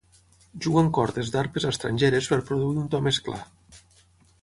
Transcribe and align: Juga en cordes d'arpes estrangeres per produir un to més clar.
Juga 0.65 0.81
en 0.85 0.89
cordes 0.99 1.29
d'arpes 1.35 1.69
estrangeres 1.73 2.33
per 2.35 2.43
produir 2.51 2.83
un 2.85 2.91
to 2.97 3.07
més 3.11 3.25
clar. 3.29 3.43